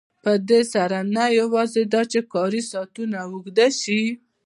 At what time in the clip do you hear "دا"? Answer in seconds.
1.93-2.01